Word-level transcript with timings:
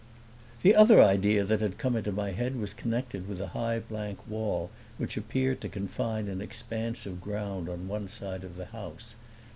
The 0.63 0.73
other 0.75 0.99
idea 0.99 1.43
that 1.43 1.61
had 1.61 1.77
come 1.77 1.95
into 1.95 2.11
my 2.11 2.31
head 2.31 2.55
was 2.59 2.73
connected 2.73 3.27
with 3.29 3.39
a 3.39 3.49
high 3.53 3.77
blank 3.77 4.27
wall 4.27 4.71
which 4.97 5.15
appeared 5.15 5.61
to 5.61 5.69
confine 5.69 6.27
an 6.27 6.41
expanse 6.41 7.05
of 7.05 7.21
ground 7.21 7.69
on 7.69 7.87
one 7.87 8.07
side 8.07 8.43
of 8.43 8.55
the 8.55 8.65
house. 8.65 9.13